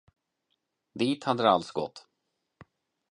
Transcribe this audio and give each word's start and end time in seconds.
Dit 0.93 1.23
hade 1.23 1.43
det 1.43 1.49
alltså 1.49 1.73
gått. 1.73 2.07